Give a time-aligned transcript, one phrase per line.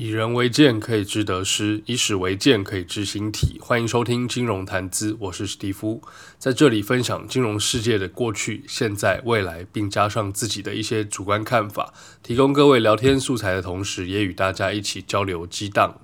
[0.00, 3.58] 以人为鉴可以知得失以史为鉴可以知兴替。
[3.60, 6.00] 欢迎收听金融谈资我是史蒂夫。
[6.38, 11.92] 在这里分享金融世界的过去现在未来并加上自己的一些主观看法
[12.22, 15.98] 提供各位聊天素材的同时也与大家一起交流激荡。